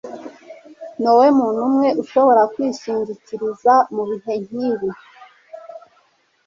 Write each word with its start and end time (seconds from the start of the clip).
niwowe 0.99 1.27
muntu 1.39 1.59
umwe 1.67 1.87
nshobora 2.01 2.41
kwishingikiriza 2.53 3.73
mubihe 3.95 4.33
nkibi 4.45 4.89